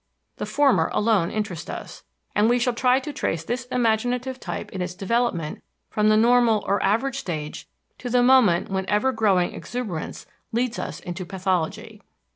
[0.37, 2.03] The former alone interest us,
[2.33, 6.63] and we shall try to trace this imaginative type in its development from the normal
[6.65, 12.01] or average stage to the moment when ever growing exuberance leads us into pathology.